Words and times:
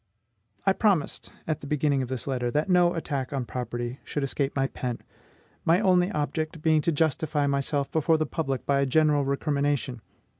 I 0.65 0.73
promised, 0.73 1.31
at 1.47 1.61
the 1.61 1.67
beginning 1.67 2.01
of 2.01 2.07
this 2.09 2.25
letter, 2.25 2.49
that 2.49 2.67
no 2.71 2.95
attack 2.95 3.31
on 3.31 3.45
property 3.45 3.99
should 4.03 4.23
escape 4.23 4.55
my 4.55 4.65
pen, 4.65 4.97
my 5.63 5.79
only 5.79 6.09
object 6.11 6.63
being 6.63 6.81
to 6.81 6.91
justify 6.91 7.45
myself 7.45 7.91
before 7.91 8.17
the 8.17 8.25
public 8.25 8.65
by 8.65 8.79
a 8.79 8.87
general 8.87 9.23
recrimination. 9.25 10.01